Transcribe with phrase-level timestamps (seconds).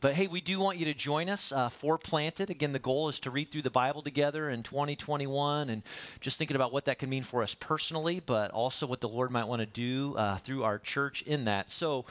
[0.00, 2.50] But hey, we do want you to join us uh, for Planted.
[2.50, 5.82] Again, the goal is to read through the Bible together in 2021 and
[6.20, 9.30] just thinking about what that can mean for us personally, but also what the Lord
[9.30, 11.70] might want to do uh, through our church in that.
[11.72, 12.04] So,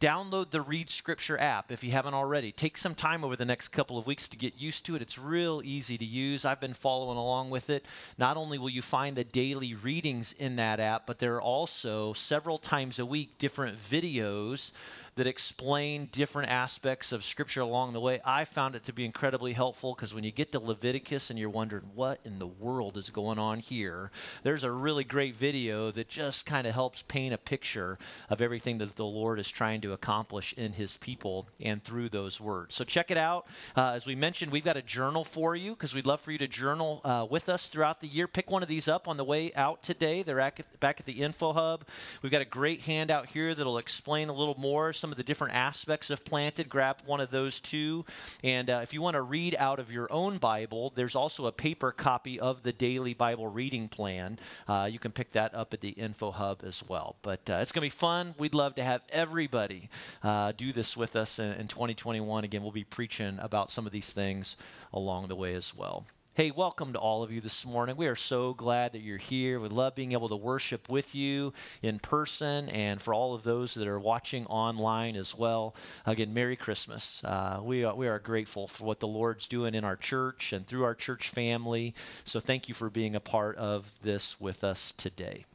[0.00, 2.52] download the Read Scripture app if you haven't already.
[2.52, 5.02] Take some time over the next couple of weeks to get used to it.
[5.02, 6.44] It's real easy to use.
[6.44, 7.84] I've been following along with it.
[8.16, 12.14] Not only will you find the daily readings in that app, but there are also
[12.14, 14.72] several times a week different videos
[15.16, 18.20] that explain different aspects of Scripture along the way.
[18.24, 21.50] I found it to be incredibly helpful because when you get to Leviticus and you're
[21.50, 24.10] wondering what in the world is going on here,
[24.42, 28.78] there's a really great video that just kind of helps paint a picture of everything
[28.78, 32.74] that the Lord is trying to accomplish in His people and through those words.
[32.74, 33.46] So check it out.
[33.76, 36.38] Uh, as we mentioned, we've got a journal for you because we'd love for you
[36.38, 38.26] to journal uh, with us throughout the year.
[38.26, 40.22] Pick one of these up on the way out today.
[40.22, 41.84] They're back at the Info Hub.
[42.22, 45.54] We've got a great handout here that'll explain a little more some of the different
[45.54, 48.04] aspects of planted, grab one of those too.
[48.44, 51.52] And uh, if you want to read out of your own Bible, there's also a
[51.52, 54.38] paper copy of the daily Bible reading plan.
[54.68, 57.16] Uh, you can pick that up at the Info Hub as well.
[57.22, 58.34] But uh, it's going to be fun.
[58.38, 59.88] We'd love to have everybody
[60.22, 62.44] uh, do this with us in, in 2021.
[62.44, 64.56] Again, we'll be preaching about some of these things
[64.92, 66.04] along the way as well.
[66.34, 67.96] Hey, welcome to all of you this morning.
[67.96, 69.58] We are so glad that you're here.
[69.58, 73.74] We love being able to worship with you in person and for all of those
[73.74, 75.74] that are watching online as well.
[76.06, 77.24] Again, Merry Christmas.
[77.24, 80.64] Uh, we, are, we are grateful for what the Lord's doing in our church and
[80.64, 81.96] through our church family.
[82.22, 85.46] So thank you for being a part of this with us today.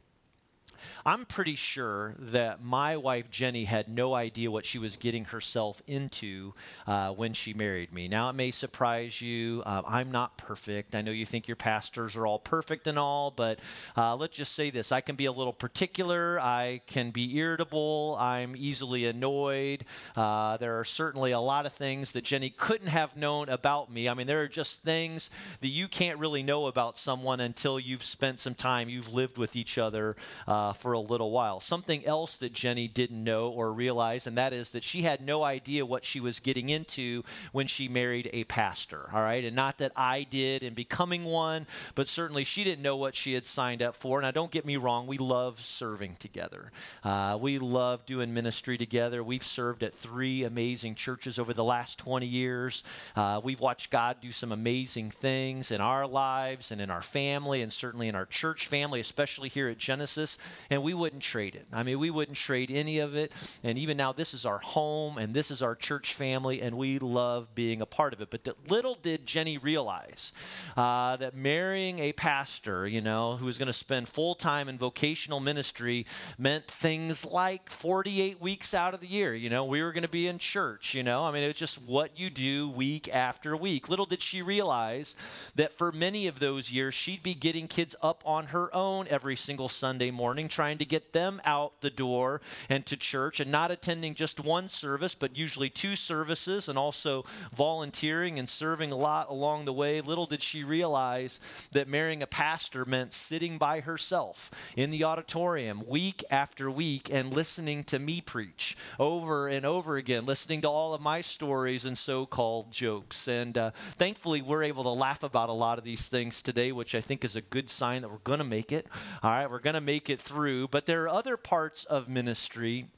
[1.04, 5.82] I'm pretty sure that my wife Jenny had no idea what she was getting herself
[5.86, 6.54] into
[6.86, 8.08] uh, when she married me.
[8.08, 9.62] Now, it may surprise you.
[9.64, 10.94] Uh, I'm not perfect.
[10.94, 13.58] I know you think your pastors are all perfect and all, but
[13.96, 18.16] uh, let's just say this I can be a little particular, I can be irritable,
[18.18, 19.84] I'm easily annoyed.
[20.16, 24.08] Uh, there are certainly a lot of things that Jenny couldn't have known about me.
[24.08, 28.02] I mean, there are just things that you can't really know about someone until you've
[28.02, 30.16] spent some time, you've lived with each other
[30.46, 31.60] uh, for a little while.
[31.60, 35.42] Something else that Jenny didn't know or realize, and that is that she had no
[35.42, 37.22] idea what she was getting into
[37.52, 39.08] when she married a pastor.
[39.12, 42.96] All right, and not that I did in becoming one, but certainly she didn't know
[42.96, 44.20] what she had signed up for.
[44.20, 46.70] Now, don't get me wrong, we love serving together.
[47.02, 49.22] Uh, we love doing ministry together.
[49.22, 52.84] We've served at three amazing churches over the last 20 years.
[53.14, 57.62] Uh, we've watched God do some amazing things in our lives and in our family,
[57.62, 60.38] and certainly in our church family, especially here at Genesis
[60.70, 61.66] and we wouldn't trade it.
[61.72, 63.32] I mean, we wouldn't trade any of it.
[63.62, 66.98] And even now, this is our home and this is our church family, and we
[66.98, 68.30] love being a part of it.
[68.30, 70.32] But that little did Jenny realize
[70.76, 74.78] uh, that marrying a pastor, you know, who was going to spend full time in
[74.78, 76.06] vocational ministry
[76.38, 79.34] meant things like 48 weeks out of the year.
[79.34, 81.22] You know, we were going to be in church, you know.
[81.22, 83.88] I mean, it was just what you do week after week.
[83.88, 85.14] Little did she realize
[85.54, 89.36] that for many of those years, she'd be getting kids up on her own every
[89.36, 93.70] single Sunday morning trying to get them out the door and to church and not
[93.70, 97.24] attending just one service, but usually two services and also
[97.54, 100.00] volunteering and serving a lot along the way.
[100.00, 101.40] Little did she realize
[101.72, 107.32] that marrying a pastor meant sitting by herself in the auditorium week after week and
[107.32, 111.96] listening to me preach over and over again, listening to all of my stories and
[111.96, 113.28] so called jokes.
[113.28, 116.94] And uh, thankfully, we're able to laugh about a lot of these things today, which
[116.94, 118.86] I think is a good sign that we're going to make it.
[119.22, 122.10] All right, we're going to make it through through, but there are other parts of
[122.10, 122.88] ministry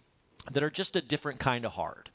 [0.50, 2.10] that are just a different kind of hard.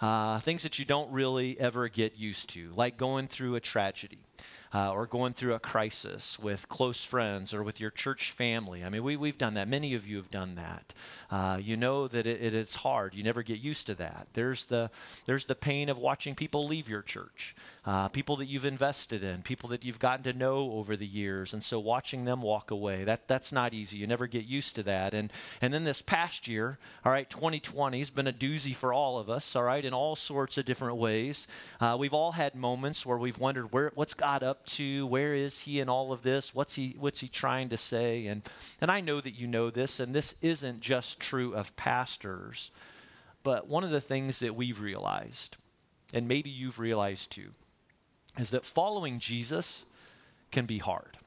[0.00, 4.20] Uh, things that you don't really ever get used to, like going through a tragedy
[4.74, 8.84] uh, or going through a crisis with close friends or with your church family.
[8.84, 9.68] I mean, we, we've done that.
[9.68, 10.94] Many of you have done that.
[11.30, 13.14] Uh, you know that it, it, it's hard.
[13.14, 14.28] You never get used to that.
[14.34, 14.90] There's the,
[15.24, 17.56] there's the pain of watching people leave your church,
[17.86, 21.54] uh, people that you've invested in, people that you've gotten to know over the years.
[21.54, 23.98] And so watching them walk away, that, that's not easy.
[23.98, 25.14] You never get used to that.
[25.14, 25.32] And,
[25.62, 29.30] and then this past year, all right, 2020 has been a doozy for all of
[29.30, 31.46] us, all right, in all sorts of different ways.
[31.80, 35.06] Uh, we've all had moments where we've wondered, where, what's God up up to?
[35.06, 36.54] Where is he in all of this?
[36.54, 38.26] What's he what's he trying to say?
[38.26, 38.42] And
[38.80, 42.70] and I know that you know this, and this isn't just true of pastors,
[43.42, 45.56] but one of the things that we've realized,
[46.14, 47.50] and maybe you've realized too,
[48.38, 49.86] is that following Jesus
[50.50, 51.17] can be hard.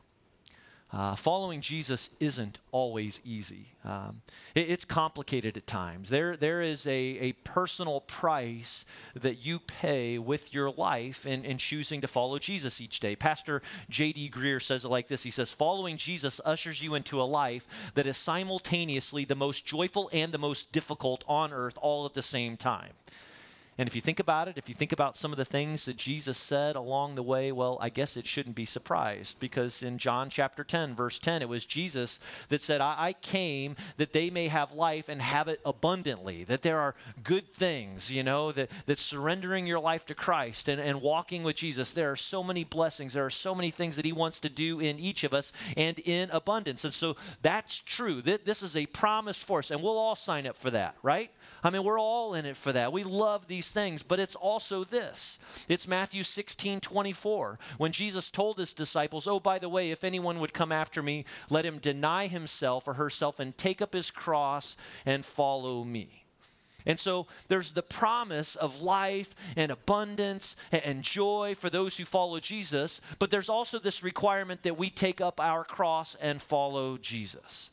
[0.93, 3.67] Uh, following Jesus isn't always easy.
[3.85, 4.21] Um,
[4.53, 6.09] it, it's complicated at times.
[6.09, 8.83] There, there is a, a personal price
[9.15, 13.15] that you pay with your life in, in choosing to follow Jesus each day.
[13.15, 14.31] Pastor J.D.
[14.31, 18.05] Greear says it like this He says, Following Jesus ushers you into a life that
[18.05, 22.57] is simultaneously the most joyful and the most difficult on earth all at the same
[22.57, 22.91] time.
[23.81, 25.97] And if you think about it, if you think about some of the things that
[25.97, 30.29] Jesus said along the way, well, I guess it shouldn't be surprised because in John
[30.29, 32.19] chapter 10, verse 10, it was Jesus
[32.49, 36.61] that said, I, I came that they may have life and have it abundantly, that
[36.61, 36.93] there are
[37.23, 41.55] good things, you know, that, that surrendering your life to Christ and, and walking with
[41.55, 44.49] Jesus, there are so many blessings, there are so many things that He wants to
[44.49, 46.85] do in each of us and in abundance.
[46.85, 48.21] And so that's true.
[48.21, 51.31] This is a promise for us, and we'll all sign up for that, right?
[51.63, 52.93] I mean, we're all in it for that.
[52.93, 55.39] We love these things, but it's also this.
[55.67, 60.39] It's Matthew 16 24, when Jesus told his disciples, Oh, by the way, if anyone
[60.39, 64.77] would come after me, let him deny himself or herself and take up his cross
[65.05, 66.21] and follow me.
[66.85, 72.39] And so there's the promise of life and abundance and joy for those who follow
[72.39, 77.71] Jesus, but there's also this requirement that we take up our cross and follow Jesus.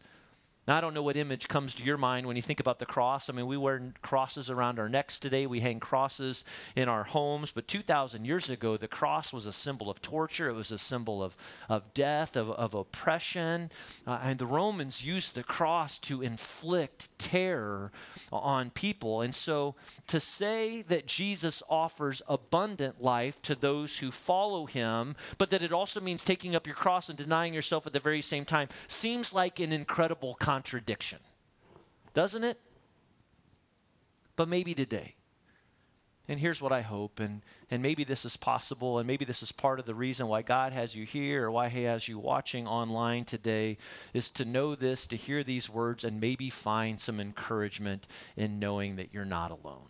[0.68, 2.84] Now, I don't know what image comes to your mind when you think about the
[2.84, 3.30] cross.
[3.30, 6.44] I mean, we wear crosses around our necks today, we hang crosses
[6.76, 10.54] in our homes, but 2,000 years ago, the cross was a symbol of torture, it
[10.54, 11.38] was a symbol of,
[11.70, 13.70] of death, of, of oppression.
[14.06, 17.92] Uh, and the Romans used the cross to inflict terror
[18.32, 19.20] on people.
[19.20, 19.74] And so
[20.06, 25.72] to say that Jesus offers abundant life to those who follow him, but that it
[25.72, 29.32] also means taking up your cross and denying yourself at the very same time, seems
[29.32, 31.18] like an incredible contradiction,
[32.14, 32.58] doesn't it?
[34.36, 35.17] But maybe today.
[36.30, 37.40] And here's what I hope, and,
[37.70, 40.74] and maybe this is possible, and maybe this is part of the reason why God
[40.74, 43.78] has you here or why He has you watching online today,
[44.12, 48.96] is to know this, to hear these words, and maybe find some encouragement in knowing
[48.96, 49.88] that you're not alone.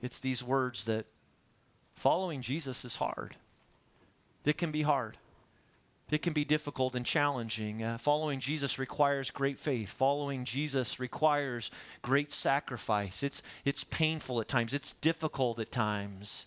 [0.00, 1.06] It's these words that
[1.94, 3.34] following Jesus is hard.
[4.44, 5.16] It can be hard.
[6.14, 7.82] It can be difficult and challenging.
[7.82, 9.90] Uh, following Jesus requires great faith.
[9.90, 11.72] Following Jesus requires
[12.02, 13.24] great sacrifice.
[13.24, 16.46] It's, it's painful at times, it's difficult at times,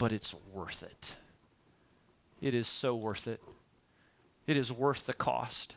[0.00, 1.16] but it's worth it.
[2.40, 3.40] It is so worth it.
[4.48, 5.76] It is worth the cost.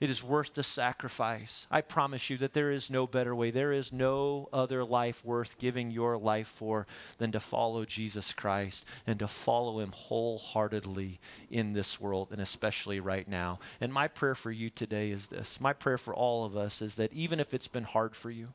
[0.00, 1.66] It is worth the sacrifice.
[1.70, 3.50] I promise you that there is no better way.
[3.50, 6.86] There is no other life worth giving your life for
[7.18, 11.18] than to follow Jesus Christ and to follow him wholeheartedly
[11.50, 13.58] in this world and especially right now.
[13.78, 16.94] And my prayer for you today is this my prayer for all of us is
[16.94, 18.48] that even if it's been hard for you,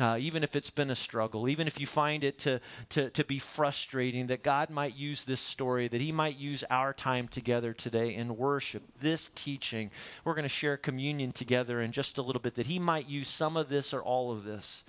[0.00, 2.58] uh, even if it's been a struggle, even if you find it to,
[2.88, 6.94] to, to be frustrating, that God might use this story, that He might use our
[6.94, 9.90] time together today in worship, this teaching.
[10.24, 13.28] We're going to share communion together in just a little bit, that He might use
[13.28, 14.82] some of this or all of this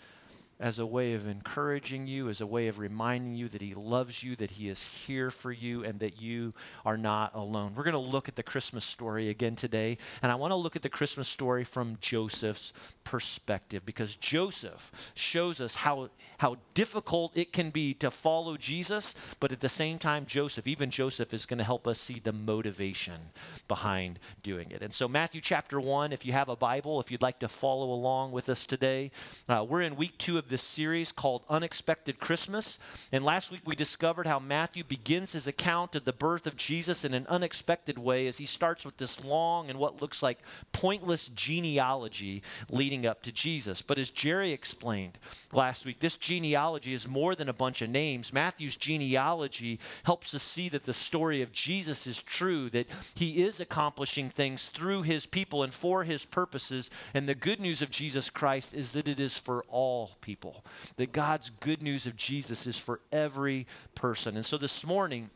[0.59, 4.24] as a way of encouraging you, as a way of reminding you that He loves
[4.24, 6.56] you, that He is here for you, and that you
[6.86, 7.75] are not alone.
[7.75, 10.75] We're going to look at the Christmas story again today, and I want to look
[10.75, 12.74] at the Christmas story from Joseph's
[13.11, 19.51] perspective because Joseph shows us how, how difficult it can be to follow Jesus, but
[19.51, 23.19] at the same time, Joseph, even Joseph, is going to help us see the motivation
[23.67, 24.81] behind doing it.
[24.81, 27.91] And so, Matthew chapter 1, if you have a Bible, if you'd like to follow
[27.91, 29.11] along with us today,
[29.49, 32.79] uh, we're in week two of this series called Unexpected Christmas.
[33.11, 37.03] And last week we discovered how Matthew begins his account of the birth of Jesus
[37.03, 40.39] in an unexpected way as he starts with this long and what looks like
[40.71, 43.81] pointless genealogy leading up to Jesus.
[43.81, 45.18] But as Jerry explained
[45.53, 48.33] last week, this genealogy is more than a bunch of names.
[48.33, 53.59] Matthew's genealogy helps us see that the story of Jesus is true, that he is
[53.59, 56.90] accomplishing things through his people and for his purposes.
[57.14, 60.64] And the good news of Jesus Christ is that it is for all people.
[60.97, 64.35] That God's good news of Jesus is for every person.
[64.35, 65.30] And so this morning,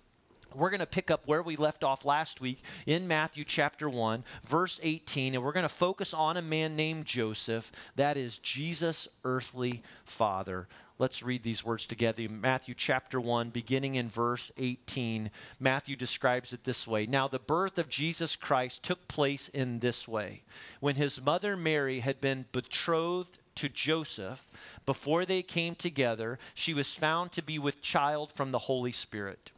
[0.54, 4.24] we're going to pick up where we left off last week in Matthew chapter 1,
[4.46, 7.72] verse 18, and we're going to focus on a man named Joseph.
[7.96, 10.68] That is Jesus' earthly father.
[10.98, 12.30] Let's read these words together.
[12.30, 15.30] Matthew chapter 1, beginning in verse 18.
[15.60, 20.08] Matthew describes it this way Now, the birth of Jesus Christ took place in this
[20.08, 20.44] way.
[20.80, 24.48] When his mother Mary had been betrothed to Joseph,
[24.86, 29.52] before they came together, she was found to be with child from the Holy Spirit.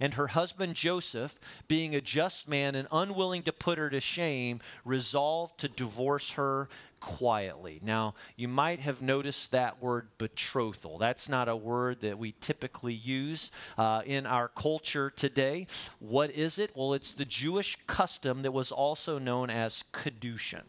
[0.00, 1.38] And her husband Joseph,
[1.68, 6.68] being a just man and unwilling to put her to shame, resolved to divorce her
[7.00, 7.80] quietly.
[7.82, 10.98] Now, you might have noticed that word betrothal.
[10.98, 15.66] That's not a word that we typically use uh, in our culture today.
[15.98, 16.72] What is it?
[16.74, 20.64] Well, it's the Jewish custom that was also known as kedushin.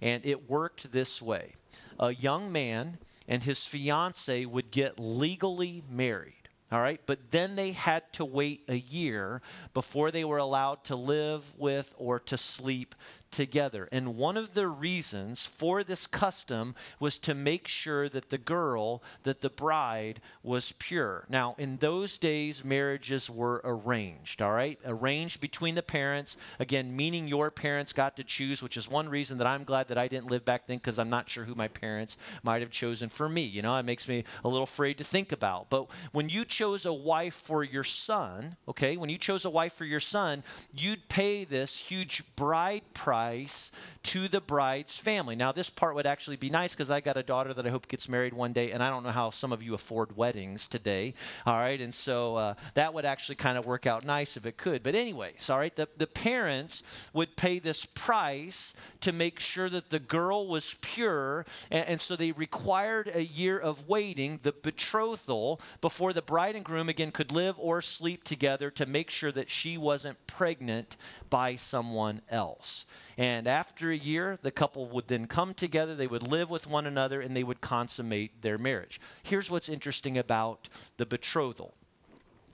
[0.00, 1.54] And it worked this way
[1.98, 6.39] a young man and his fiance would get legally married.
[6.72, 9.42] All right, but then they had to wait a year
[9.74, 12.94] before they were allowed to live with or to sleep
[13.30, 13.88] together.
[13.92, 19.02] And one of the reasons for this custom was to make sure that the girl,
[19.22, 21.24] that the bride, was pure.
[21.28, 24.78] Now, in those days, marriages were arranged, all right?
[24.84, 29.38] Arranged between the parents, again, meaning your parents got to choose, which is one reason
[29.38, 31.68] that I'm glad that I didn't live back then because I'm not sure who my
[31.68, 33.42] parents might have chosen for me.
[33.42, 35.70] You know, it makes me a little afraid to think about.
[35.70, 39.72] But when you chose a wife for your son, okay, when you chose a wife
[39.72, 40.42] for your son,
[40.74, 42.82] you'd pay this huge bride
[43.20, 43.70] price
[44.02, 45.36] to the bride's family.
[45.36, 47.86] Now, this part would actually be nice because I got a daughter that I hope
[47.86, 51.12] gets married one day, and I don't know how some of you afford weddings today,
[51.44, 51.78] all right?
[51.78, 54.82] And so uh, that would actually kind of work out nice if it could.
[54.82, 58.72] But, anyways, all right, the, the parents would pay this price
[59.02, 63.58] to make sure that the girl was pure, and, and so they required a year
[63.58, 68.70] of waiting, the betrothal, before the bride and groom again could live or sleep together
[68.70, 70.96] to make sure that she wasn't pregnant
[71.28, 72.86] by someone else.
[73.20, 76.86] And after a year, the couple would then come together, they would live with one
[76.86, 78.98] another, and they would consummate their marriage.
[79.22, 81.74] Here's what's interesting about the betrothal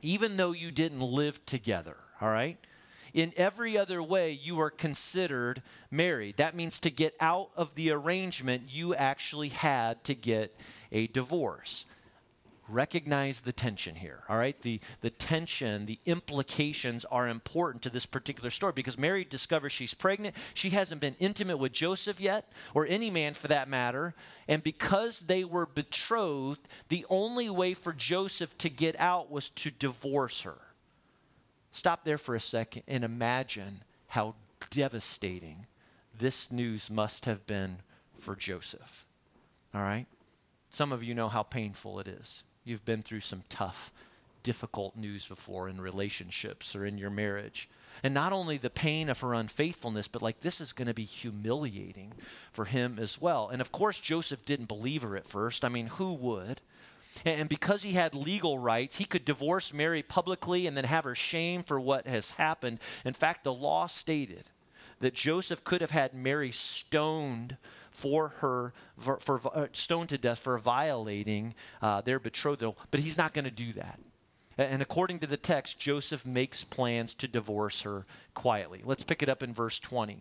[0.03, 2.59] even though you didn't live together, all right?
[3.15, 6.37] In every other way, you are considered married.
[6.37, 10.55] That means to get out of the arrangement, you actually had to get
[10.93, 11.87] a divorce
[12.69, 14.61] recognize the tension here all right?
[14.63, 19.95] The the tension the implications are important to this particular story because mary discovers she's
[19.95, 20.35] pregnant.
[20.55, 24.15] She hasn't been intimate with joseph yet or any man for that matter.
[24.49, 29.71] And because they were betrothed the only way for joseph to get out was to
[29.71, 30.59] divorce her.
[31.73, 34.35] Stop there for a second and imagine how
[34.71, 35.67] devastating
[36.19, 37.79] this news must have been
[38.15, 39.07] for joseph
[39.77, 40.07] all right?
[40.71, 43.93] Some of you know how painful it is You've been through some tough,
[44.43, 47.71] difficult news before in relationships or in your marriage.
[48.03, 51.05] And not only the pain of her unfaithfulness, but like this is going to be
[51.05, 52.13] humiliating
[52.53, 53.49] for him as well.
[53.49, 55.65] And of course, Joseph didn't believe her at first.
[55.65, 56.61] I mean, who would?
[57.25, 61.15] And because he had legal rights, he could divorce Mary publicly and then have her
[61.15, 62.81] shamed for what has happened.
[63.05, 64.49] In fact, the law stated
[64.99, 67.57] that Joseph could have had Mary stoned
[67.97, 73.17] for her, for, for uh, stoned to death for violating uh, their betrothal, but he's
[73.17, 73.99] not going to do that.
[74.59, 78.83] And according to the text, Joseph makes plans to divorce her quietly.
[78.85, 80.21] Let's pick it up in verse 20.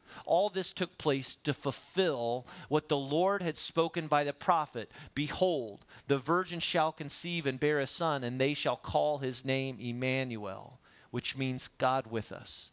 [0.25, 5.85] All this took place to fulfill what the Lord had spoken by the prophet Behold,
[6.07, 10.79] the virgin shall conceive and bear a son, and they shall call his name Emmanuel,
[11.09, 12.71] which means God with us.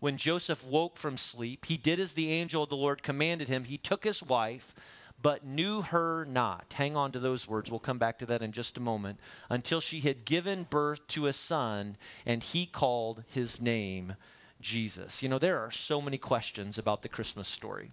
[0.00, 3.64] When Joseph woke from sleep, he did as the angel of the Lord commanded him.
[3.64, 4.74] He took his wife,
[5.20, 6.74] but knew her not.
[6.74, 7.70] Hang on to those words.
[7.70, 9.18] We'll come back to that in just a moment.
[9.48, 14.16] Until she had given birth to a son, and he called his name
[14.64, 15.22] Jesus.
[15.22, 17.90] You know, there are so many questions about the Christmas story.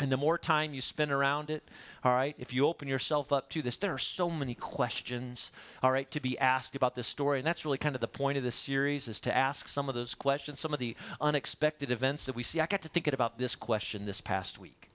[0.00, 1.62] And the more time you spend around it,
[2.02, 5.92] all right, if you open yourself up to this, there are so many questions, all
[5.92, 7.38] right, to be asked about this story.
[7.38, 9.94] And that's really kind of the point of this series is to ask some of
[9.94, 12.58] those questions, some of the unexpected events that we see.
[12.58, 14.88] I got to thinking about this question this past week.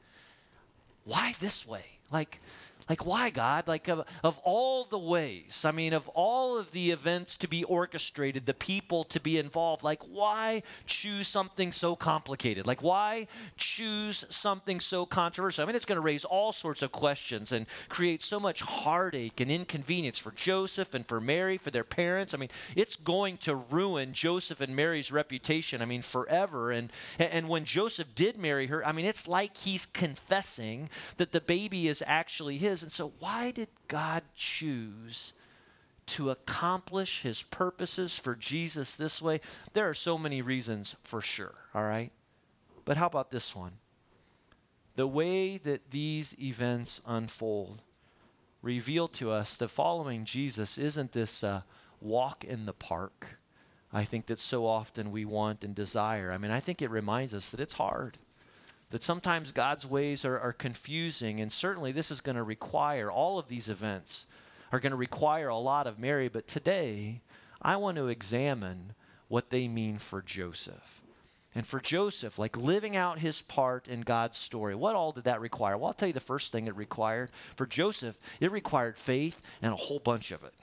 [1.05, 1.85] Why this way?
[2.11, 2.41] Like,
[2.89, 3.67] like, why, God?
[3.67, 7.63] Like, of, of all the ways, I mean, of all of the events to be
[7.65, 12.65] orchestrated, the people to be involved, like, why choose something so complicated?
[12.65, 13.27] Like, why
[13.57, 15.63] choose something so controversial?
[15.63, 19.41] I mean, it's going to raise all sorts of questions and create so much heartache
[19.41, 22.33] and inconvenience for Joseph and for Mary, for their parents.
[22.33, 26.71] I mean, it's going to ruin Joseph and Mary's reputation, I mean, forever.
[26.71, 31.41] And, and when Joseph did marry her, I mean, it's like he's confessing that the
[31.41, 32.83] baby is actually his is.
[32.83, 35.33] And so, why did God choose
[36.07, 39.41] to accomplish his purposes for Jesus this way?
[39.73, 42.11] There are so many reasons for sure, all right?
[42.85, 43.73] But how about this one?
[44.95, 47.81] The way that these events unfold
[48.61, 51.61] reveal to us that following Jesus isn't this uh,
[52.01, 53.39] walk in the park.
[53.93, 56.31] I think that so often we want and desire.
[56.31, 58.17] I mean, I think it reminds us that it's hard
[58.89, 63.37] that sometimes God's ways are, are confusing, and certainly this is going to require, all
[63.37, 64.27] of these events
[64.71, 67.21] are going to require a lot of Mary, but today
[67.61, 68.93] I want to examine
[69.27, 71.01] what they mean for Joseph.
[71.55, 75.41] And for Joseph, like living out his part in God's story, what all did that
[75.41, 75.75] require?
[75.75, 77.31] Well, I'll tell you the first thing it required.
[77.55, 80.53] For Joseph, it required faith and a whole bunch of it.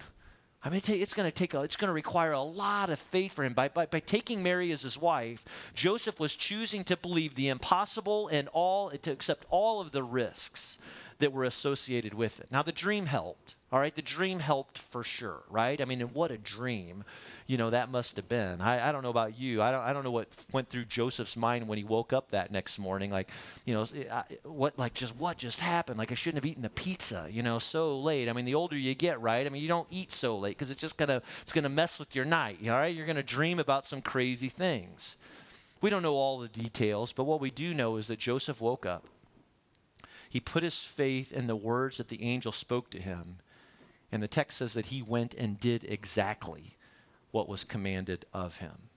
[0.64, 3.35] I mean, it's going to take a, it's going to require a lot of faith
[3.35, 3.52] for him.
[3.52, 5.44] By, by, by taking Mary as his wife,
[5.75, 10.78] Joseph was choosing to believe the impossible and all to accept all of the risks
[11.25, 12.49] that were associated with it.
[12.52, 13.54] Now, the dream helped.
[13.73, 15.81] All right, the dream helped for sure, right?
[15.81, 17.02] I mean, what a dream,
[17.47, 18.61] you know, that must have been.
[18.61, 19.62] I, I don't know about you.
[19.62, 22.52] I don't, I don't know what went through Joseph's mind when he woke up that
[22.52, 23.11] next morning.
[23.11, 23.31] Like,
[23.64, 25.97] you know, eh, what, like, just what just happened?
[25.97, 28.28] Like, I shouldn't have eaten the pizza, you know, so late.
[28.28, 29.47] I mean, the older you get, right?
[29.47, 32.14] I mean, you don't eat so late because it's just gonna, it's gonna mess with
[32.14, 32.59] your night.
[32.64, 35.16] All right, you're gonna dream about some crazy things.
[35.81, 38.85] We don't know all the details, but what we do know is that Joseph woke
[38.85, 39.07] up.
[40.35, 43.37] He put his faith in the words that the angel spoke to him
[44.11, 46.76] and the text says that he went and did exactly
[47.31, 48.91] what was commanded of him.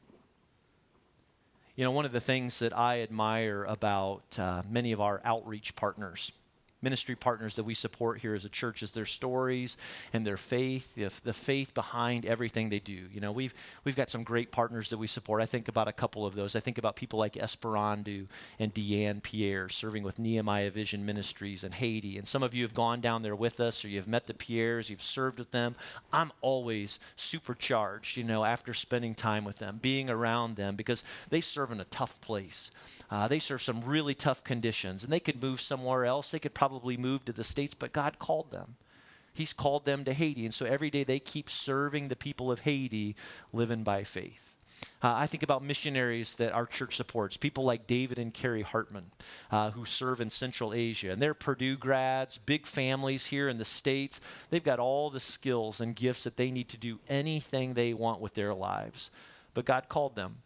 [1.75, 5.75] You know, one of the things that I admire about uh, many of our outreach
[5.75, 6.31] partners
[6.81, 9.77] ministry partners that we support here as a church is their stories
[10.13, 13.07] and their faith, the, faith behind everything they do.
[13.11, 13.53] You know, we've
[13.83, 15.41] we've got some great partners that we support.
[15.41, 16.55] I think about a couple of those.
[16.55, 18.27] I think about people like Esperandu
[18.59, 22.17] and Deanne Pierre serving with Nehemiah Vision Ministries in Haiti.
[22.17, 24.89] And some of you have gone down there with us or you've met the Pierres,
[24.89, 25.75] you've served with them.
[26.13, 31.41] I'm always supercharged, you know, after spending time with them, being around them because they
[31.41, 32.71] serve in a tough place.
[33.09, 36.31] Uh, they serve some really tough conditions, and they could move somewhere else.
[36.31, 36.66] They could probably
[36.97, 38.75] move to the States, but God called them.
[39.33, 40.45] He's called them to Haiti.
[40.45, 43.15] And so every day they keep serving the people of Haiti,
[43.53, 44.55] living by faith.
[45.01, 49.11] Uh, I think about missionaries that our church supports, people like David and Carrie Hartman,
[49.51, 51.11] uh, who serve in Central Asia.
[51.11, 54.19] And they're Purdue grads, big families here in the States.
[54.49, 58.21] They've got all the skills and gifts that they need to do anything they want
[58.21, 59.11] with their lives.
[59.53, 60.37] But God called them.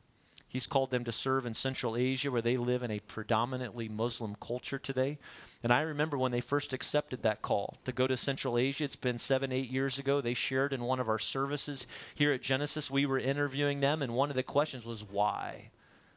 [0.48, 4.36] He's called them to serve in Central Asia, where they live in a predominantly Muslim
[4.42, 5.18] culture today.
[5.64, 8.84] And I remember when they first accepted that call to go to Central Asia.
[8.84, 10.20] It's been seven, eight years ago.
[10.20, 12.90] They shared in one of our services here at Genesis.
[12.90, 15.70] We were interviewing them, and one of the questions was why?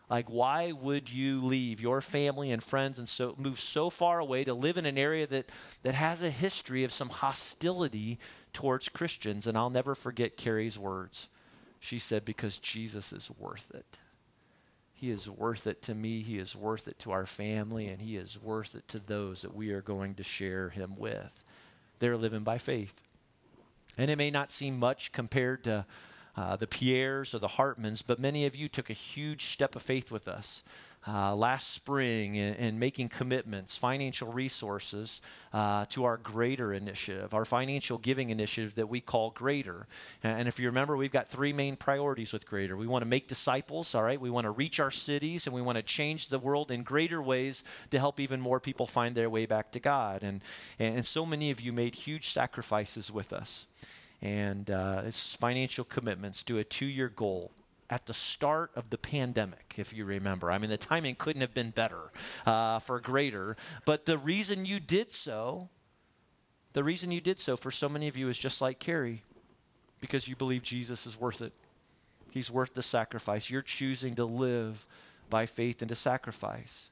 [0.08, 4.44] Like, why would you leave your family and friends and so move so far away
[4.44, 5.50] to live in an area that,
[5.82, 8.18] that has a history of some hostility
[8.52, 9.46] towards Christians?
[9.46, 11.28] And I'll never forget Carrie's words.
[11.80, 13.98] She said, Because Jesus is worth it.
[15.04, 16.22] He is worth it to me.
[16.22, 19.54] He is worth it to our family, and He is worth it to those that
[19.54, 21.44] we are going to share Him with.
[21.98, 23.02] They're living by faith.
[23.98, 25.84] And it may not seem much compared to
[26.36, 29.82] uh, the Pierres or the Hartmans, but many of you took a huge step of
[29.82, 30.62] faith with us
[31.06, 35.20] uh, last spring in, in, making commitments, financial resources
[35.52, 39.86] uh, to our Greater initiative, our financial giving initiative that we call Greater.
[40.22, 42.76] And if you remember, we've got three main priorities with Greater.
[42.76, 44.20] We want to make disciples, all right?
[44.20, 47.20] We want to reach our cities, and we want to change the world in greater
[47.20, 50.22] ways to help even more people find their way back to God.
[50.22, 50.40] And,
[50.78, 53.66] and so many of you made huge sacrifices with us.
[54.24, 57.52] And uh, it's financial commitments to a two year goal
[57.90, 60.50] at the start of the pandemic, if you remember.
[60.50, 62.10] I mean, the timing couldn't have been better
[62.46, 63.56] uh, for greater.
[63.84, 65.68] But the reason you did so,
[66.72, 69.22] the reason you did so for so many of you is just like Carrie,
[70.00, 71.52] because you believe Jesus is worth it.
[72.30, 73.50] He's worth the sacrifice.
[73.50, 74.86] You're choosing to live
[75.28, 76.90] by faith and to sacrifice.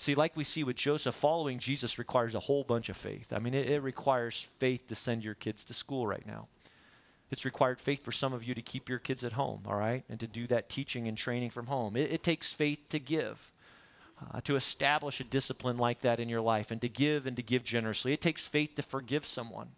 [0.00, 3.32] See, like we see with Joseph, following Jesus requires a whole bunch of faith.
[3.32, 6.46] I mean, it, it requires faith to send your kids to school right now.
[7.30, 10.04] It's required faith for some of you to keep your kids at home, all right,
[10.08, 11.96] and to do that teaching and training from home.
[11.96, 13.52] It, it takes faith to give,
[14.32, 17.42] uh, to establish a discipline like that in your life, and to give and to
[17.42, 18.12] give generously.
[18.12, 19.70] It takes faith to forgive someone,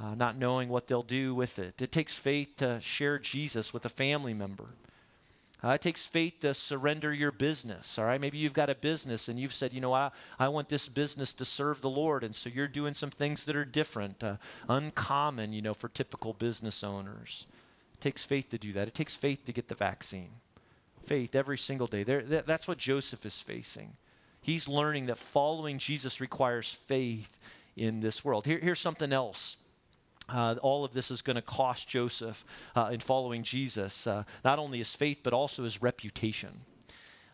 [0.00, 1.80] uh, not knowing what they'll do with it.
[1.80, 4.64] It takes faith to share Jesus with a family member.
[5.64, 7.98] Uh, it takes faith to surrender your business.
[7.98, 10.68] All right, maybe you've got a business and you've said, you know, I, I want
[10.68, 14.22] this business to serve the Lord, and so you're doing some things that are different,
[14.22, 14.36] uh,
[14.68, 17.46] uncommon, you know, for typical business owners.
[17.94, 18.88] It takes faith to do that.
[18.88, 20.32] It takes faith to get the vaccine.
[21.02, 22.02] Faith every single day.
[22.02, 23.96] There, that, that's what Joseph is facing.
[24.42, 27.38] He's learning that following Jesus requires faith
[27.74, 28.44] in this world.
[28.44, 29.56] Here, here's something else
[30.28, 34.58] uh, all of this is going to cost Joseph uh, in following Jesus, uh, not
[34.58, 36.60] only his faith, but also his reputation.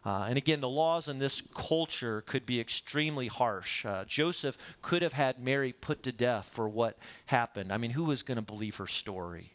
[0.05, 3.85] Uh, and again, the laws in this culture could be extremely harsh.
[3.85, 7.71] Uh, Joseph could have had Mary put to death for what happened.
[7.71, 9.53] I mean, who was going to believe her story?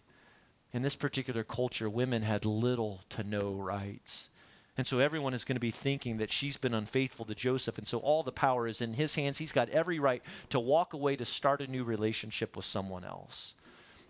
[0.71, 4.30] In this particular culture, women had little to no rights.
[4.78, 7.78] And so everyone is going to be thinking that she's been unfaithful to Joseph.
[7.78, 9.38] And so all the power is in his hands.
[9.38, 13.54] He's got every right to walk away to start a new relationship with someone else.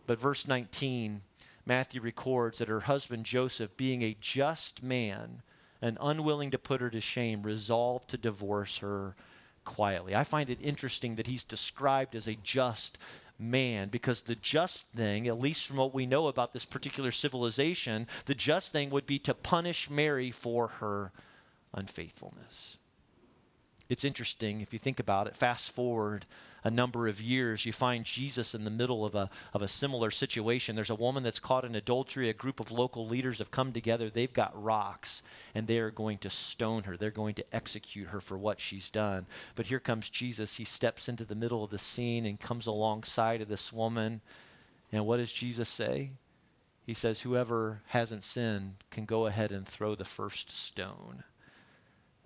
[0.08, 1.22] But verse 19,
[1.66, 5.44] Matthew records that her husband Joseph, being a just man
[5.82, 9.16] and unwilling to put her to shame, resolved to divorce her
[9.66, 10.16] quietly.
[10.16, 12.98] I find it interesting that he's described as a just
[13.38, 18.08] man because the just thing, at least from what we know about this particular civilization,
[18.26, 21.12] the just thing would be to punish Mary for her
[21.74, 22.78] unfaithfulness.
[23.90, 25.36] It's interesting if you think about it.
[25.36, 26.26] Fast forward
[26.66, 30.10] a number of years, you find Jesus in the middle of a, of a similar
[30.10, 30.76] situation.
[30.76, 32.28] There's a woman that's caught in adultery.
[32.28, 34.10] A group of local leaders have come together.
[34.10, 35.22] They've got rocks,
[35.54, 36.98] and they are going to stone her.
[36.98, 39.28] They're going to execute her for what she's done.
[39.54, 40.58] But here comes Jesus.
[40.58, 44.22] He steps into the middle of the scene and comes alongside of this woman.
[44.92, 46.14] And what does Jesus say?
[46.84, 51.26] He says, Whoever hasn't sinned can go ahead and throw the first stone.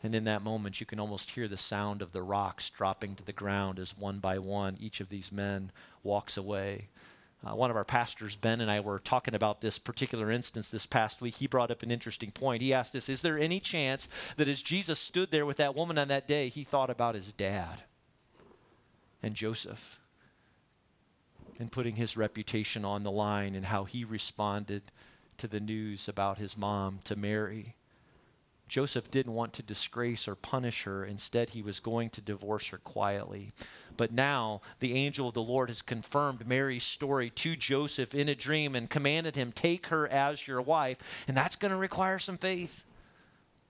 [0.01, 3.25] And in that moment, you can almost hear the sound of the rocks dropping to
[3.25, 5.71] the ground as one by one each of these men
[6.03, 6.87] walks away.
[7.45, 10.85] Uh, one of our pastors, Ben, and I were talking about this particular instance this
[10.85, 11.35] past week.
[11.35, 12.61] He brought up an interesting point.
[12.61, 15.97] He asked this Is there any chance that as Jesus stood there with that woman
[15.97, 17.83] on that day, he thought about his dad
[19.23, 19.99] and Joseph
[21.59, 24.83] and putting his reputation on the line and how he responded
[25.37, 27.75] to the news about his mom to Mary?
[28.69, 31.03] Joseph didn't want to disgrace or punish her.
[31.03, 33.51] Instead, he was going to divorce her quietly.
[33.97, 38.35] But now the angel of the Lord has confirmed Mary's story to Joseph in a
[38.35, 41.25] dream and commanded him, Take her as your wife.
[41.27, 42.85] And that's going to require some faith.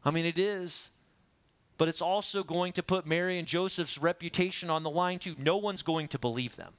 [0.04, 0.90] I mean, it is.
[1.78, 5.36] But it's also going to put Mary and Joseph's reputation on the line, too.
[5.38, 6.74] No one's going to believe them.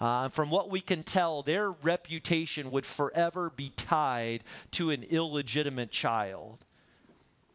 [0.00, 5.90] Uh, from what we can tell, their reputation would forever be tied to an illegitimate
[5.90, 6.64] child.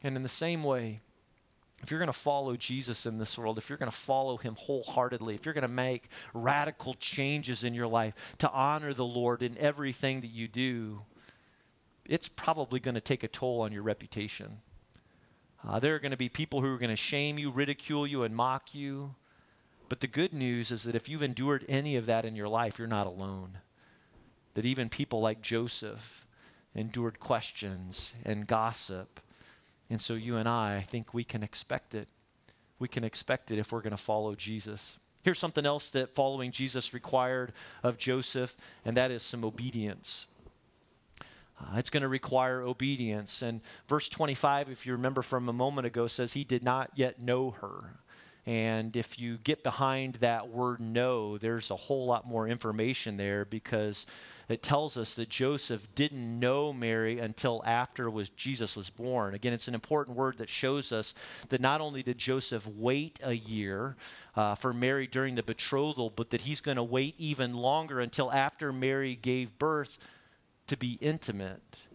[0.03, 0.99] And in the same way,
[1.81, 4.55] if you're going to follow Jesus in this world, if you're going to follow him
[4.57, 9.43] wholeheartedly, if you're going to make radical changes in your life to honor the Lord
[9.43, 11.01] in everything that you do,
[12.05, 14.59] it's probably going to take a toll on your reputation.
[15.67, 18.23] Uh, there are going to be people who are going to shame you, ridicule you,
[18.23, 19.15] and mock you.
[19.89, 22.79] But the good news is that if you've endured any of that in your life,
[22.79, 23.59] you're not alone.
[24.53, 26.25] That even people like Joseph
[26.75, 29.19] endured questions and gossip
[29.89, 32.07] and so you and I, I think we can expect it.
[32.79, 34.97] We can expect it if we're going to follow Jesus.
[35.23, 40.27] Here's something else that following Jesus required of Joseph, and that is some obedience.
[41.59, 43.41] Uh, it's going to require obedience.
[43.41, 47.21] And verse 25, if you remember from a moment ago, says he did not yet
[47.21, 47.99] know her.
[48.45, 53.45] And if you get behind that word know, there's a whole lot more information there
[53.45, 54.05] because
[54.49, 59.33] it tells us that Joseph didn't know Mary until after was Jesus was born.
[59.33, 61.13] Again, it's an important word that shows us
[61.49, 63.95] that not only did Joseph wait a year
[64.35, 68.29] uh, for Mary during the betrothal, but that he's going to wait even longer until
[68.29, 69.99] after Mary gave birth
[70.67, 71.87] to be intimate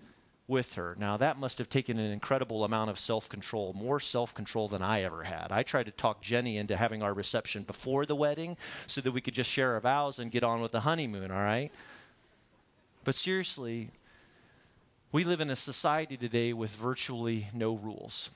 [0.48, 0.96] with her.
[0.98, 4.82] Now, that must have taken an incredible amount of self control, more self control than
[4.82, 5.48] I ever had.
[5.52, 8.56] I tried to talk Jenny into having our reception before the wedding
[8.86, 11.36] so that we could just share our vows and get on with the honeymoon, all
[11.36, 11.70] right?
[13.04, 13.90] But seriously,
[15.12, 18.30] we live in a society today with virtually no rules,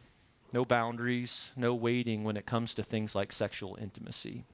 [0.52, 4.44] no boundaries, no waiting when it comes to things like sexual intimacy.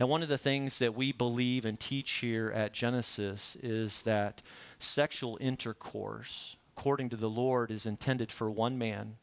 [0.00, 4.40] And one of the things that we believe and teach here at Genesis is that
[4.78, 9.18] sexual intercourse, according to the Lord, is intended for one man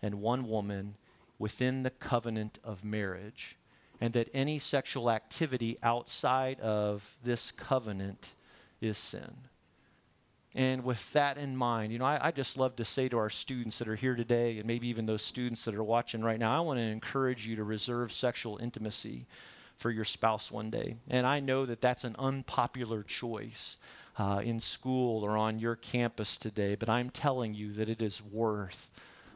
[0.00, 0.94] and one woman
[1.40, 3.58] within the covenant of marriage,
[4.00, 8.34] and that any sexual activity outside of this covenant
[8.80, 9.34] is sin.
[10.54, 13.30] And with that in mind, you know, I, I, just love to say to our
[13.30, 16.56] students that are here today, and maybe even those students that are watching right now,
[16.56, 19.26] I want to encourage you to reserve sexual intimacy
[19.80, 20.96] for your spouse one day.
[21.08, 23.78] And I know that that's an unpopular choice
[24.18, 28.22] uh, in school or on your campus today, but I'm telling you that it is
[28.22, 28.92] worth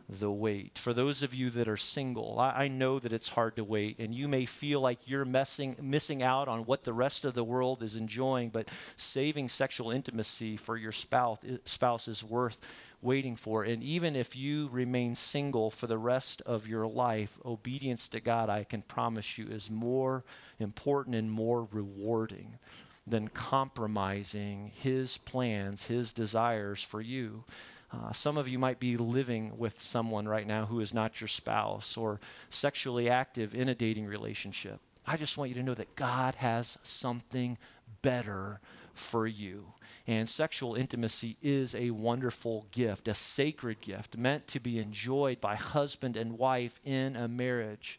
[0.07, 0.77] the wait.
[0.77, 3.99] For those of you that are single, I, I, know that it's hard to wait,
[3.99, 7.43] and you may feel like you're messing, missing out on what the rest of the
[7.43, 12.59] world is enjoying, but saving sexual intimacy for your spouse, spouse is worth
[13.05, 13.63] waiting for.
[13.63, 18.49] And even if you remain single for the rest of your life, obedience to God,
[18.49, 20.25] I can promise you, is more
[20.59, 22.59] important and more rewarding
[23.07, 27.45] than compromising His plans, His desires for you.
[27.93, 31.29] Uh, some of you might be living with someone right now who is not your
[31.29, 32.19] spouse or
[32.51, 34.81] sexually active in a dating relationship.
[35.07, 37.59] I just want you to know that God has something
[38.03, 38.61] better
[38.95, 39.67] for you.
[40.07, 45.55] And sexual intimacy is a wonderful gift, a sacred gift meant to be enjoyed by
[45.55, 47.99] husband and wife in a marriage.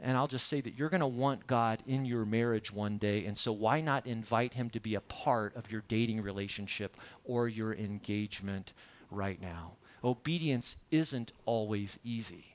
[0.00, 3.24] And I'll just say that you're going to want God in your marriage one day.
[3.24, 7.48] And so, why not invite Him to be a part of your dating relationship or
[7.48, 8.72] your engagement
[9.10, 9.72] right now?
[10.04, 12.54] Obedience isn't always easy.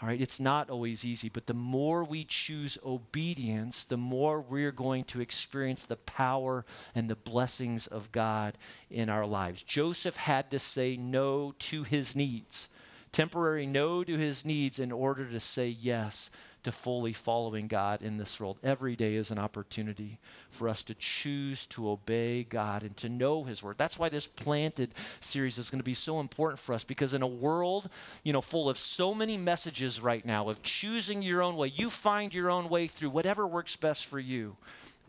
[0.00, 4.72] All right, it's not always easy, but the more we choose obedience, the more we're
[4.72, 8.56] going to experience the power and the blessings of God
[8.90, 9.62] in our lives.
[9.62, 12.70] Joseph had to say no to his needs,
[13.12, 16.30] temporary no to his needs, in order to say yes
[16.64, 18.58] to fully following God in this world.
[18.62, 20.18] Every day is an opportunity
[20.48, 23.78] for us to choose to obey God and to know His Word.
[23.78, 27.22] That's why this planted series is going to be so important for us because in
[27.22, 27.88] a world,
[28.24, 31.90] you know, full of so many messages right now of choosing your own way, you
[31.90, 34.56] find your own way through whatever works best for you.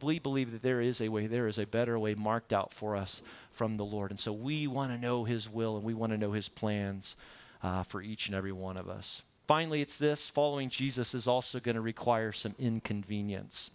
[0.02, 2.96] We believe that there is a way, there is a better way marked out for
[2.96, 4.10] us from the Lord.
[4.10, 7.16] And so we want to know His will and we want to know His plans
[7.62, 9.22] uh, for each and every one of us.
[9.52, 13.72] Finally, it's this following Jesus is also going to require some inconvenience.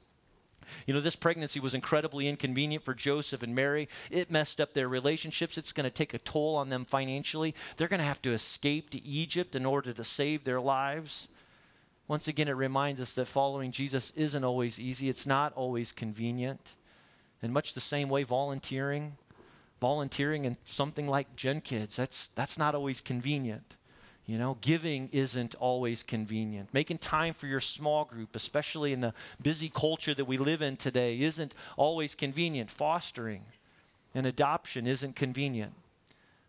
[0.86, 3.86] You know, this pregnancy was incredibly inconvenient for Joseph and Mary.
[4.10, 5.58] It messed up their relationships.
[5.58, 7.54] It's going to take a toll on them financially.
[7.76, 11.28] They're going to have to escape to Egypt in order to save their lives.
[12.08, 16.74] Once again, it reminds us that following Jesus isn't always easy, it's not always convenient.
[17.42, 19.18] In much the same way, volunteering,
[19.78, 23.76] volunteering in something like Gen Kids, that's, that's not always convenient.
[24.26, 26.74] You know, giving isn't always convenient.
[26.74, 30.76] Making time for your small group, especially in the busy culture that we live in
[30.76, 32.70] today, isn't always convenient.
[32.70, 33.42] Fostering
[34.14, 35.74] and adoption isn't convenient.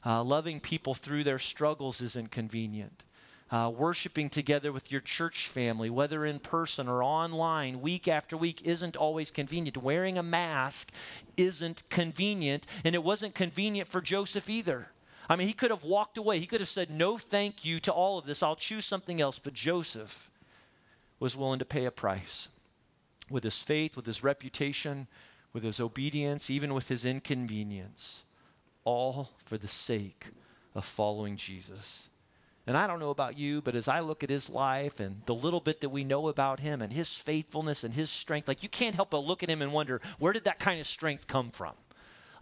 [0.04, 3.04] Uh, loving people through their struggles isn't convenient.
[3.52, 8.62] Uh, worshiping together with your church family, whether in person or online, week after week,
[8.64, 9.78] isn't always convenient.
[9.78, 10.92] Wearing a mask
[11.38, 14.88] isn't convenient, and it wasn't convenient for Joseph either.
[15.30, 16.40] I mean, he could have walked away.
[16.40, 18.42] He could have said, No, thank you to all of this.
[18.42, 19.40] I'll choose something else.
[19.40, 20.32] But Joseph
[21.20, 22.50] was willing to pay a price
[23.30, 25.08] with his faith, with his reputation,
[25.54, 28.24] with his obedience, even with his inconvenience,
[28.84, 30.30] all for the sake
[30.76, 32.10] of following Jesus.
[32.68, 35.34] And I don't know about you, but as I look at his life and the
[35.34, 38.70] little bit that we know about him and his faithfulness and his strength, like you
[38.70, 41.50] can't help but look at him and wonder, where did that kind of strength come
[41.50, 41.74] from?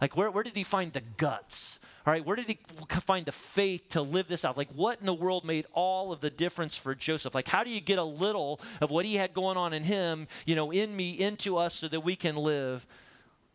[0.00, 2.58] Like, where, where did he find the guts all right, where did he
[3.00, 4.56] find the faith to live this out?
[4.56, 7.34] Like, what in the world made all of the difference for Joseph?
[7.34, 10.28] Like, how do you get a little of what he had going on in him,
[10.46, 12.86] you know, in me, into us, so that we can live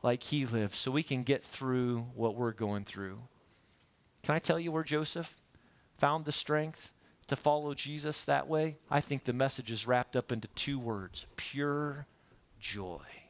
[0.03, 3.19] like he lived, so we can get through what we're going through?
[4.21, 5.37] Can I tell you where Joseph
[5.97, 6.91] found the strength
[7.27, 8.75] to follow Jesus that way?
[8.89, 12.05] I think the message is wrapped up into two words pure
[12.59, 13.20] joy.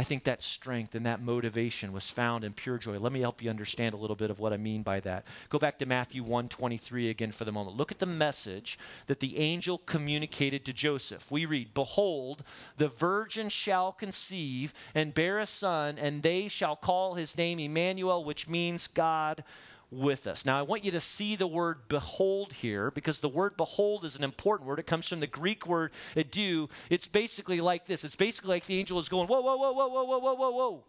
[0.00, 2.98] I think that strength and that motivation was found in pure joy.
[2.98, 5.26] Let me help you understand a little bit of what I mean by that.
[5.50, 7.76] Go back to Matthew 1:23 again for the moment.
[7.76, 11.30] Look at the message that the angel communicated to Joseph.
[11.30, 12.44] We read, "Behold,
[12.78, 18.24] the virgin shall conceive and bear a son, and they shall call his name Emmanuel,
[18.24, 19.44] which means God
[19.90, 20.46] with us.
[20.46, 24.16] Now, I want you to see the word behold here because the word behold is
[24.16, 24.78] an important word.
[24.78, 25.92] It comes from the Greek word
[26.30, 29.72] "do." It's basically like this it's basically like the angel is going, whoa, whoa, whoa,
[29.72, 30.84] whoa, whoa, whoa, whoa, whoa, whoa.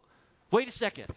[0.51, 1.07] Wait a second.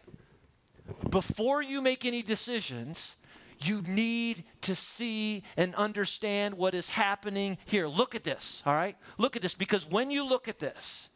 [1.10, 3.16] Before you make any decisions,
[3.60, 7.86] you need to see and understand what is happening here.
[7.86, 8.96] Look at this, all right?
[9.18, 11.08] Look at this because when you look at this,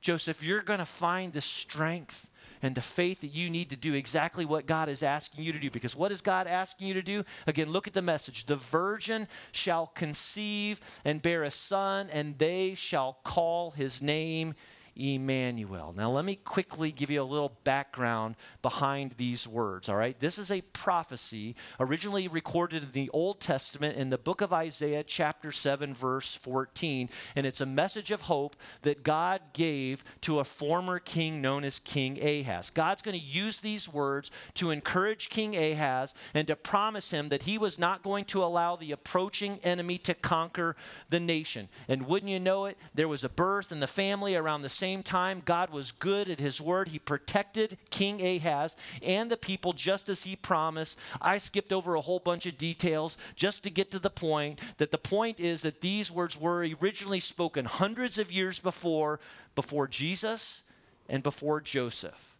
[0.00, 2.30] Joseph, you're going to find the strength
[2.62, 5.58] and the faith that you need to do exactly what God is asking you to
[5.58, 5.70] do.
[5.70, 7.24] Because what is God asking you to do?
[7.46, 8.46] Again, look at the message.
[8.46, 14.54] The virgin shall conceive and bear a son, and they shall call his name
[14.98, 15.94] Emmanuel.
[15.96, 20.18] Now, let me quickly give you a little background behind these words, all right?
[20.18, 25.04] This is a prophecy originally recorded in the Old Testament in the book of Isaiah,
[25.04, 27.08] chapter 7, verse 14.
[27.36, 31.78] And it's a message of hope that God gave to a former king known as
[31.78, 32.70] King Ahaz.
[32.70, 37.44] God's going to use these words to encourage King Ahaz and to promise him that
[37.44, 40.74] he was not going to allow the approaching enemy to conquer
[41.08, 41.68] the nation.
[41.86, 44.87] And wouldn't you know it, there was a birth in the family around the same
[44.88, 46.88] same time, God was good at his word.
[46.88, 50.98] He protected King Ahaz and the people just as he promised.
[51.20, 54.90] I skipped over a whole bunch of details just to get to the point that
[54.90, 59.20] the point is that these words were originally spoken hundreds of years before,
[59.54, 60.62] before Jesus
[61.06, 62.38] and before Joseph.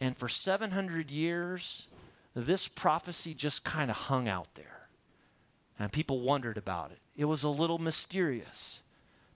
[0.00, 1.86] And for 700 years,
[2.34, 4.88] this prophecy just kind of hung out there.
[5.78, 6.98] And people wondered about it.
[7.16, 8.82] It was a little mysterious.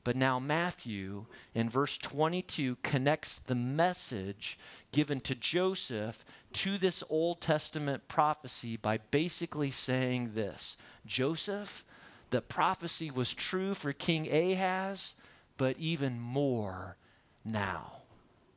[0.04, 4.58] But now Matthew in verse 22 connects the message
[4.92, 11.84] given to Joseph to this Old Testament prophecy by basically saying this Joseph,
[12.30, 15.14] the prophecy was true for King Ahaz,
[15.56, 16.96] but even more
[17.44, 18.02] now.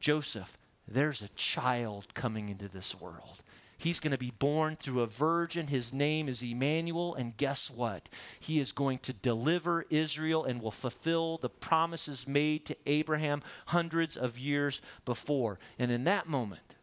[0.01, 0.57] Joseph,
[0.87, 3.41] there's a child coming into this world.
[3.77, 5.67] He's going to be born through a virgin.
[5.67, 7.13] His name is Emmanuel.
[7.15, 8.09] And guess what?
[8.39, 14.17] He is going to deliver Israel and will fulfill the promises made to Abraham hundreds
[14.17, 15.59] of years before.
[15.77, 16.75] And in that moment,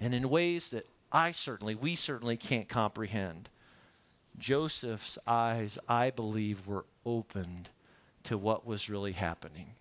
[0.00, 3.48] and in ways that I certainly, we certainly can't comprehend,
[4.38, 7.70] Joseph's eyes, I believe, were opened
[8.24, 9.74] to what was really happening.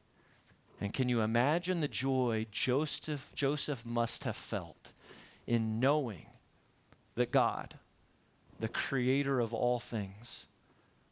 [0.79, 4.92] And can you imagine the joy Joseph, Joseph must have felt
[5.45, 6.25] in knowing
[7.15, 7.75] that God,
[8.59, 10.47] the creator of all things,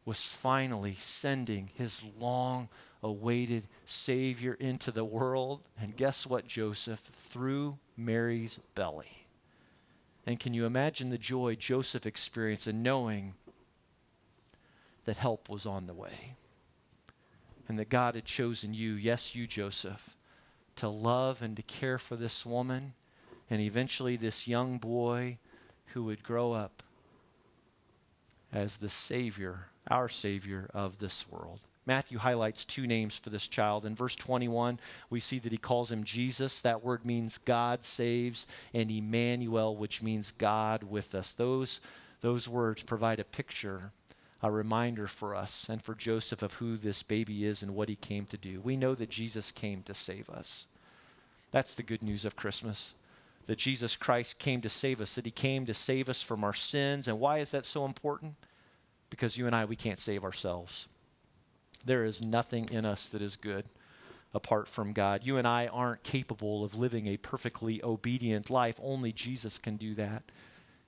[0.05, 2.69] was finally sending his long
[3.03, 5.61] awaited Savior into the world.
[5.79, 6.99] And guess what, Joseph?
[6.99, 9.27] Through Mary's belly.
[10.25, 13.33] And can you imagine the joy Joseph experienced in knowing
[15.05, 16.35] that help was on the way?
[17.67, 20.15] And that God had chosen you, yes, you, Joseph,
[20.75, 22.93] to love and to care for this woman
[23.51, 25.37] and eventually this young boy
[25.87, 26.81] who would grow up
[28.51, 31.59] as the Savior, our Savior of this world.
[31.85, 33.85] Matthew highlights two names for this child.
[33.85, 36.61] In verse 21, we see that he calls him Jesus.
[36.61, 41.33] That word means God saves, and Emmanuel, which means God with us.
[41.33, 41.81] Those,
[42.21, 43.91] those words provide a picture,
[44.41, 47.95] a reminder for us and for Joseph of who this baby is and what he
[47.95, 48.61] came to do.
[48.61, 50.67] We know that Jesus came to save us.
[51.51, 52.93] That's the good news of Christmas
[53.51, 56.53] that Jesus Christ came to save us, that he came to save us from our
[56.53, 57.09] sins.
[57.09, 58.35] And why is that so important?
[59.09, 60.87] Because you and I, we can't save ourselves.
[61.83, 63.65] There is nothing in us that is good
[64.33, 65.25] apart from God.
[65.25, 68.79] You and I aren't capable of living a perfectly obedient life.
[68.81, 70.23] Only Jesus can do that.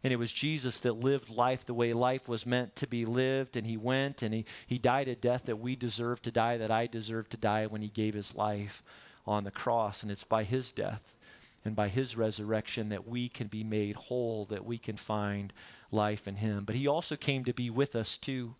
[0.01, 3.57] And it was Jesus that lived life the way life was meant to be lived.
[3.57, 6.71] And he went and he, he died a death that we deserve to die, that
[6.71, 8.81] I deserve to die when he gave his life
[9.27, 10.01] on the cross.
[10.01, 11.13] And it's by his death
[11.65, 15.53] and by his resurrection that we can be made whole, that we can find
[15.91, 16.65] life in him.
[16.65, 18.55] But he also came to be with us too.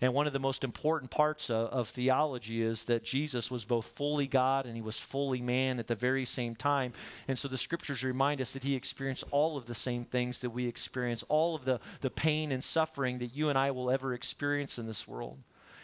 [0.00, 3.86] And one of the most important parts of, of, theology is that Jesus was both
[3.86, 6.92] fully God and he was fully man at the very same time.
[7.26, 10.50] And so the scriptures remind us that he experienced all of the same things that
[10.50, 14.14] we experience, all of the, the pain and suffering that you and I will ever
[14.14, 15.38] experience in this world.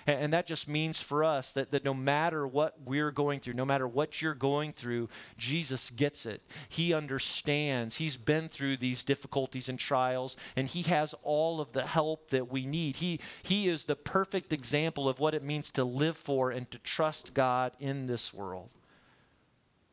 [0.07, 3.55] And, and that just means for us that, that no matter what we're going through,
[3.55, 6.43] no matter what you're going through, Jesus gets it.
[6.69, 7.97] He understands.
[7.97, 12.51] He's been through these difficulties and trials, and He has all of the help that
[12.51, 12.97] we need.
[12.97, 16.79] He, he is the perfect example of what it means to live for and to
[16.79, 18.71] trust God in this world.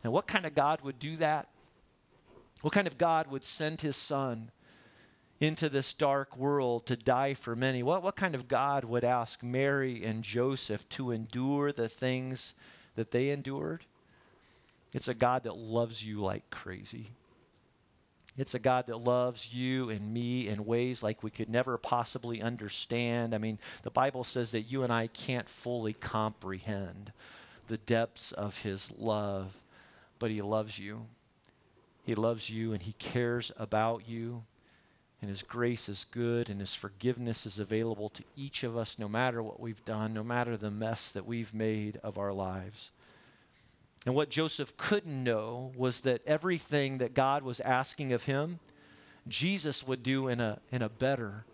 [0.04, 1.48] And what kind of God would do that?
[2.62, 4.52] What kind of God would send His Son?
[5.42, 7.82] Into this dark world to die for many.
[7.82, 12.54] What, what kind of God would ask Mary and Joseph to endure the things
[12.96, 13.84] that they endured?
[14.94, 17.08] It's a God that loves you like crazy.
[18.38, 22.40] It's a God that loves you and me in ways like we could never possibly
[22.42, 23.34] understand.
[23.34, 27.12] I mean, the Bible says that you and I can't fully comprehend
[27.68, 29.60] the depths of His love,
[30.20, 31.08] but He loves you.
[32.04, 34.44] He loves you and He cares about you
[35.22, 39.08] and His grace is good, and His forgiveness is available to each of us, no
[39.08, 42.92] matter what we've done, no matter the mess that we've made of our lives.
[44.06, 48.60] And what Joseph couldn't know was that everything that God was asking of him,
[49.28, 51.46] Jesus would do in a, in a better,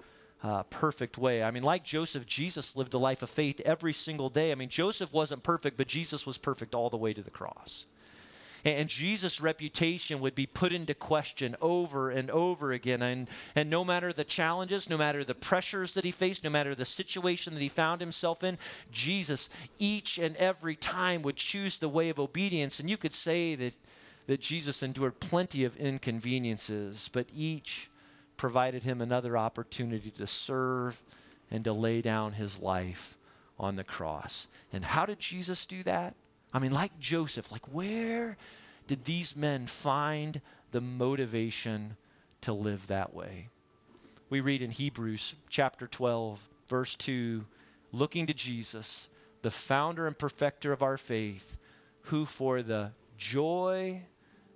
[0.41, 1.43] uh, perfect way.
[1.43, 4.53] I mean, like Joseph, Jesus lived a life of faith every single day.
[4.53, 7.85] I mean, Joseph wasn't perfect, but Jesus was perfect all the way to the cross.
[8.65, 13.01] And Jesus' reputation would be put into question over and over again.
[13.01, 16.75] And, and no matter the challenges, no matter the pressures that he faced, no matter
[16.75, 18.57] the situation that he found himself in,
[18.91, 22.79] Jesus each and every time would choose the way of obedience.
[22.79, 23.75] And you could say that,
[24.27, 27.89] that Jesus endured plenty of inconveniences, but each
[28.35, 31.01] provided him another opportunity to serve
[31.49, 33.17] and to lay down his life
[33.59, 34.47] on the cross.
[34.71, 36.15] And how did Jesus do that?
[36.53, 38.37] I mean, like Joseph, like where
[38.87, 41.97] did these men find the motivation
[42.41, 43.49] to live that way?
[44.29, 47.45] We read in Hebrews chapter 12, verse 2
[47.91, 49.09] looking to Jesus,
[49.41, 51.57] the founder and perfecter of our faith,
[52.03, 54.03] who for the joy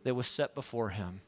[0.04, 1.21] that was set before him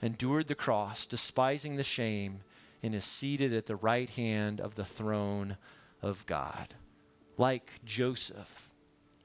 [0.00, 2.40] endured the cross, despising the shame,
[2.82, 5.56] and is seated at the right hand of the throne
[6.02, 6.74] of God.
[7.38, 8.71] Like Joseph,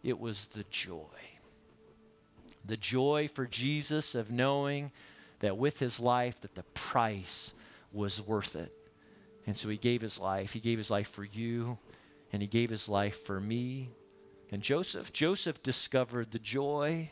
[0.07, 1.01] it was the joy.
[2.65, 4.91] The joy for Jesus of knowing
[5.39, 7.53] that with his life that the price
[7.91, 8.71] was worth it.
[9.45, 10.53] And so he gave his life.
[10.53, 11.77] He gave his life for you
[12.31, 13.89] and he gave his life for me.
[14.49, 17.11] And Joseph, Joseph discovered the joy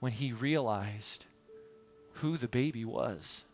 [0.00, 1.26] when he realized
[2.14, 3.44] who the baby was.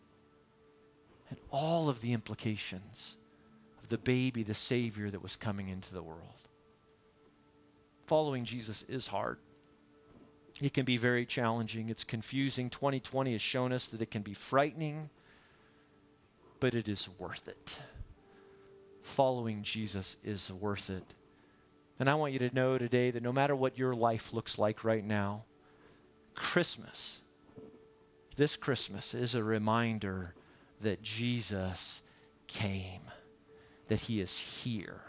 [1.29, 3.17] and all of the implications
[3.81, 6.47] of the baby, the Savior that was coming into the world.
[8.05, 9.37] Following Jesus is hard.
[10.61, 11.89] It can be very challenging.
[11.89, 12.69] It's confusing.
[12.69, 15.09] 2020 has shown us that it can be frightening,
[16.59, 17.81] but it is worth it.
[19.01, 21.15] Following Jesus is worth it.
[21.99, 24.83] And I want you to know today that no matter what your life looks like
[24.83, 25.45] right now,
[26.33, 27.21] Christmas,
[28.35, 30.33] this Christmas, is a reminder
[30.81, 32.01] that Jesus
[32.47, 33.01] came,
[33.87, 35.01] that he is here,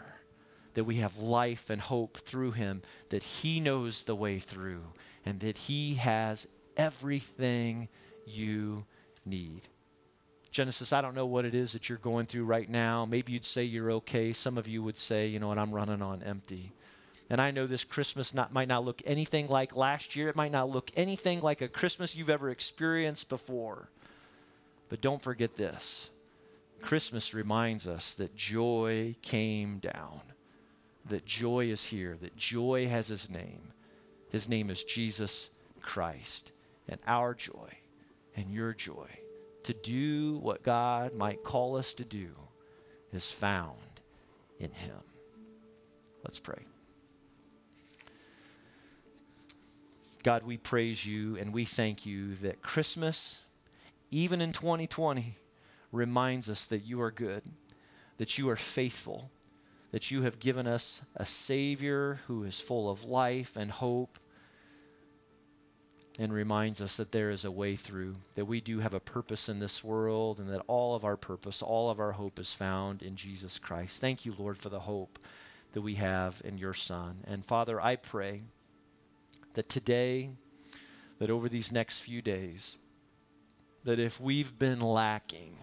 [0.75, 4.83] that we have life and hope through him, that he knows the way through,
[5.25, 6.47] and that he has
[6.77, 7.87] everything
[8.25, 8.85] you
[9.25, 9.61] need.
[10.51, 13.05] Genesis, I don't know what it is that you're going through right now.
[13.05, 14.31] Maybe you'd say you're okay.
[14.31, 16.71] Some of you would say, you know what, I'm running on empty.
[17.29, 20.29] And I know this Christmas not, might not look anything like last year.
[20.29, 23.89] It might not look anything like a Christmas you've ever experienced before.
[24.89, 26.11] But don't forget this
[26.81, 30.21] Christmas reminds us that joy came down,
[31.09, 33.73] that joy is here, that joy has his name.
[34.29, 35.49] His name is Jesus
[35.81, 36.51] Christ.
[36.87, 37.77] And our joy
[38.35, 39.09] and your joy
[39.63, 42.29] to do what God might call us to do
[43.11, 44.01] is found
[44.59, 45.01] in him.
[46.23, 46.63] Let's pray.
[50.23, 53.45] God, we praise you and we thank you that Christmas
[54.11, 55.35] even in 2020,
[55.91, 57.43] reminds us that you are good,
[58.17, 59.29] that you are faithful,
[59.95, 64.19] that you have given us a Savior who is full of life and hope,
[66.19, 69.47] and reminds us that there is a way through, that we do have a purpose
[69.47, 73.01] in this world, and that all of our purpose, all of our hope is found
[73.01, 74.01] in Jesus Christ.
[74.01, 75.17] Thank you, Lord, for the hope
[75.71, 77.19] that we have in your Son.
[77.25, 78.41] And Father, I pray
[79.53, 80.31] that today,
[81.19, 82.75] that over these next few days,
[83.85, 85.55] that if we've been lacking,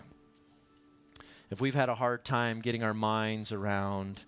[1.53, 4.25] if we've had a hard time getting our minds around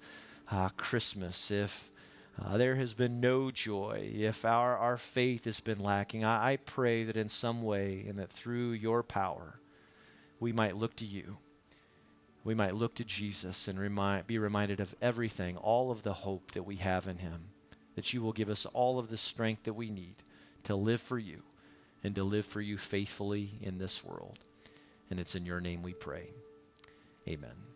[0.50, 1.90] uh, Christmas, if
[2.38, 6.56] uh, there has been no joy, if our, our faith has been lacking, I, I
[6.56, 9.58] pray that in some way and that through your power,
[10.38, 11.38] we might look to you.
[12.44, 13.78] We might look to Jesus and
[14.26, 17.44] be reminded of everything, all of the hope that we have in him,
[17.94, 20.16] that you will give us all of the strength that we need
[20.64, 21.42] to live for you
[22.02, 24.40] and to live for you faithfully in this world.
[25.08, 26.28] And it's in your name we pray.
[27.26, 27.73] Amen.